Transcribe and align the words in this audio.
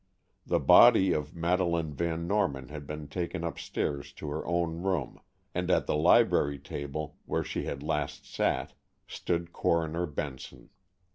The 0.47 0.57
body 0.59 1.13
of 1.13 1.35
Madeleine 1.35 1.93
Van 1.93 2.25
Norman 2.25 2.69
had 2.69 2.87
been 2.87 3.07
taken 3.07 3.43
upstairs 3.43 4.11
to 4.13 4.29
her 4.31 4.43
own 4.47 4.81
room, 4.81 5.19
and 5.53 5.69
at 5.69 5.85
the 5.85 5.95
library 5.95 6.57
table, 6.57 7.17
where 7.27 7.43
she 7.43 7.65
had 7.65 7.83
last 7.83 8.25
sat, 8.25 8.73
stood 9.05 9.53
Coroner 9.53 10.07
Benson. 10.07 10.71